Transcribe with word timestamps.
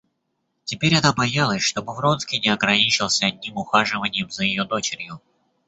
Теперь 0.63 0.95
она 0.97 1.13
боялась, 1.13 1.61
чтобы 1.61 1.93
Вронский 1.93 2.39
не 2.39 2.47
ограничился 2.49 3.27
одним 3.27 3.57
ухаживаньем 3.57 4.31
за 4.31 4.45
ее 4.45 4.63
дочерью. 4.63 5.21